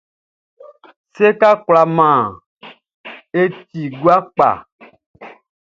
[1.15, 2.25] Séka kwla man
[3.41, 3.43] e
[3.81, 4.49] i gua kpa.